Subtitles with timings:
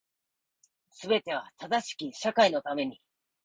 [0.99, 2.99] 全ては正しき社会のために